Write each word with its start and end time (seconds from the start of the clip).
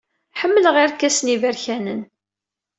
Ḥemmleɣ 0.39 0.75
irkasen 0.83 1.33
iberkanen. 1.35 2.01